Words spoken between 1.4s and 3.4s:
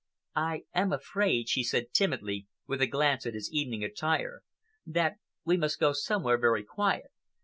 she said timidly, with a glance at